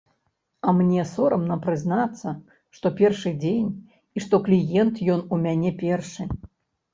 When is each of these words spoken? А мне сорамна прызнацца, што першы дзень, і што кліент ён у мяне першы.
А 0.69 0.71
мне 0.77 1.01
сорамна 1.09 1.57
прызнацца, 1.65 2.33
што 2.77 2.87
першы 3.01 3.33
дзень, 3.45 3.69
і 4.17 4.25
што 4.25 4.41
кліент 4.49 5.03
ён 5.19 5.23
у 5.33 5.41
мяне 5.45 5.71
першы. 5.85 6.29